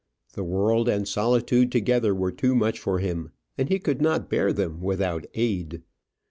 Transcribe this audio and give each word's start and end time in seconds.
The 0.33 0.43
world 0.43 0.89
and 0.89 1.07
solitude 1.07 1.71
together 1.71 2.15
were 2.15 2.31
too 2.31 2.55
much 2.55 2.79
for 2.79 2.97
him, 2.97 3.29
and 3.55 3.69
he 3.69 3.77
could 3.77 4.01
not 4.01 4.31
bear 4.31 4.51
them 4.51 4.81
without 4.81 5.27
aid. 5.35 5.83